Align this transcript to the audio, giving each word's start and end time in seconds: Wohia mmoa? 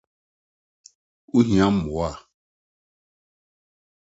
Wohia 1.31 1.65
mmoa? 1.75 2.11